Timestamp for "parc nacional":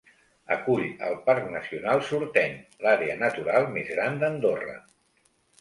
1.27-2.01